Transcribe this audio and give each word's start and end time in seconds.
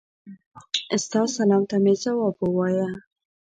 ستا 1.03 1.21
سلام 1.37 1.61
ته 1.69 1.75
مي 1.83 1.93
ځواب 2.03 2.35
ووایه. 2.41 2.87